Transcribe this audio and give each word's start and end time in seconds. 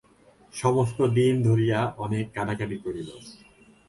সমস্ত 0.53 0.99
দিন 1.17 1.33
ধরিয়া 1.43 1.79
অনেক 1.97 2.25
কাঁদাকাটি 2.33 2.77
করিল। 2.77 3.09